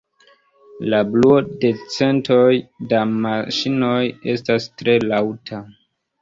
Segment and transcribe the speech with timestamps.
[0.93, 2.47] La bruo de centoj
[2.95, 4.01] da maŝinoj
[4.35, 5.63] estas tre laŭta.